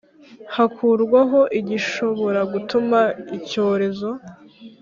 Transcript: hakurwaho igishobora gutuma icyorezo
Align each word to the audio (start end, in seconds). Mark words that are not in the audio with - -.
hakurwaho 0.55 1.39
igishobora 1.59 2.41
gutuma 2.53 2.99
icyorezo 3.37 4.09